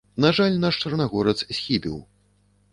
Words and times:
На 0.23 0.29
жаль, 0.37 0.55
наш 0.63 0.79
чарнагорац 0.85 1.37
схібіў. 1.53 2.03